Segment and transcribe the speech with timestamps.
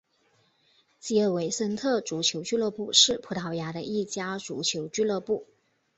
[0.99, 5.45] 吉尔维森特足球俱乐部是葡萄牙的一家足球俱乐部。